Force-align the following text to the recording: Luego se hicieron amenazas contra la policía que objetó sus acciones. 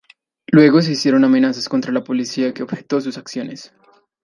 Luego 0.47 0.81
se 0.81 0.93
hicieron 0.93 1.23
amenazas 1.25 1.69
contra 1.69 1.91
la 1.91 2.03
policía 2.03 2.55
que 2.55 2.63
objetó 2.63 2.99
sus 3.01 3.19
acciones. 3.19 3.71